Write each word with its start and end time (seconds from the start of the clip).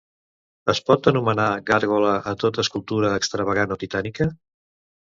Es 0.73 0.79
pot 0.87 1.09
anomenar 1.11 1.45
gàrgola 1.69 2.17
a 2.33 2.35
tota 2.45 2.67
escultura 2.67 3.17
extravagant 3.21 3.79
o 3.79 3.81
titànica? 3.87 4.33